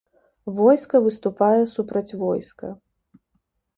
Войска 0.59 1.01
выступае 1.09 1.61
супраць 1.75 2.15
войска. 2.25 2.67